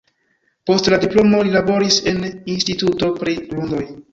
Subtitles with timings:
[0.69, 3.85] Post la diplomo li laboris en instituto pri grundoj.